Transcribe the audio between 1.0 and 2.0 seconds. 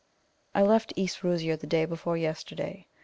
Rusoer the day